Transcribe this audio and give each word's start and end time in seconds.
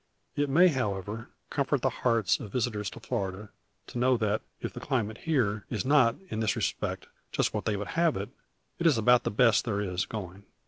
It 0.35 0.49
may, 0.49 0.69
however, 0.69 1.29
comfort 1.51 1.83
the 1.83 1.91
hearts 2.01 2.39
of 2.39 2.51
visitors 2.51 2.89
to 2.89 2.99
Florida 2.99 3.49
to 3.85 3.99
know, 3.99 4.17
that, 4.17 4.41
if 4.59 4.73
the 4.73 4.79
climate 4.79 5.19
here 5.19 5.63
is 5.69 5.85
not 5.85 6.15
in 6.29 6.39
this 6.39 6.55
respect 6.55 7.05
just 7.31 7.53
what 7.53 7.65
they 7.65 7.77
would 7.77 7.89
have 7.89 8.17
it, 8.17 8.29
it 8.79 8.87
is 8.87 8.97
about 8.97 9.25
the 9.25 9.29
best 9.29 9.63
there 9.63 9.79
is 9.79 10.07
going. 10.07 10.43